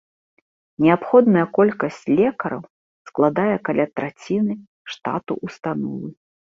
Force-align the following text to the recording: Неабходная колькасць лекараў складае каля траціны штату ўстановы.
Неабходная 0.85 1.43
колькасць 1.57 2.01
лекараў 2.21 2.61
складае 3.13 3.49
каля 3.71 3.85
траціны 3.95 4.53
штату 4.97 5.33
ўстановы. 5.49 6.07